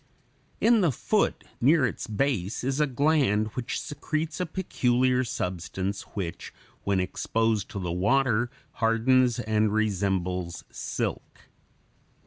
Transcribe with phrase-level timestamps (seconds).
[0.59, 6.51] In the foot, near its base, is a gland which secretes a peculiar substance, which
[6.83, 11.41] when exposed to the water hardens and resembles silk.